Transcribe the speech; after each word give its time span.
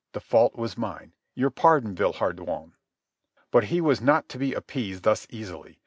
The 0.13 0.19
fault 0.19 0.55
was 0.55 0.79
mine. 0.79 1.13
Your 1.35 1.51
pardon, 1.51 1.93
Villehardouin." 1.93 2.71
But 3.51 3.65
he 3.65 3.81
was 3.81 4.01
not 4.01 4.27
to 4.29 4.39
be 4.39 4.51
appeased 4.55 5.03
thus 5.03 5.27
easily. 5.29 5.77